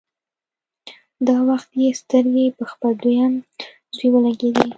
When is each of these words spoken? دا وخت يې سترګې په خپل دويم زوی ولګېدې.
دا 1.27 1.37
وخت 1.49 1.69
يې 1.81 1.89
سترګې 2.01 2.45
په 2.57 2.63
خپل 2.71 2.91
دويم 3.01 3.33
زوی 3.95 4.07
ولګېدې. 4.11 4.65